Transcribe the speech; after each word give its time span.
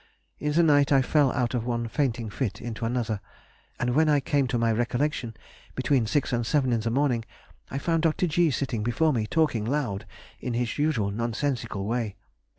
In 0.39 0.53
the 0.53 0.63
night 0.63 0.91
I 0.91 1.03
fell 1.03 1.31
out 1.31 1.53
of 1.53 1.63
one 1.63 1.87
fainting 1.87 2.31
fit 2.31 2.59
into 2.59 2.85
another, 2.87 3.19
and 3.79 3.93
when 3.93 4.09
I 4.09 4.19
came 4.19 4.47
to 4.47 4.57
my 4.57 4.71
recollection, 4.71 5.35
between 5.75 6.07
six 6.07 6.33
and 6.33 6.43
seven 6.43 6.73
in 6.73 6.79
the 6.79 6.89
morning, 6.89 7.23
I 7.69 7.77
found 7.77 8.01
Dr. 8.01 8.25
G. 8.25 8.49
sitting 8.49 8.81
before 8.81 9.13
me 9.13 9.27
talking 9.27 9.63
loud 9.63 10.07
in 10.39 10.55
his 10.55 10.79
usual 10.79 11.11
nonsensical 11.11 11.85
way. 11.85 12.15